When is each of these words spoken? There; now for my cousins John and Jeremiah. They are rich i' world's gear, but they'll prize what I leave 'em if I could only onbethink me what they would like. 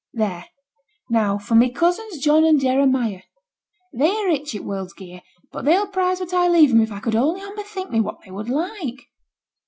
There; 0.13 0.45
now 1.11 1.37
for 1.37 1.53
my 1.53 1.69
cousins 1.69 2.17
John 2.17 2.43
and 2.43 2.59
Jeremiah. 2.59 3.21
They 3.93 4.09
are 4.17 4.25
rich 4.25 4.55
i' 4.55 4.59
world's 4.59 4.93
gear, 4.95 5.21
but 5.51 5.63
they'll 5.63 5.85
prize 5.85 6.19
what 6.19 6.33
I 6.33 6.47
leave 6.47 6.71
'em 6.71 6.81
if 6.81 6.91
I 6.91 6.99
could 6.99 7.15
only 7.15 7.41
onbethink 7.41 7.91
me 7.91 7.99
what 8.01 8.17
they 8.25 8.31
would 8.31 8.49
like. 8.49 9.09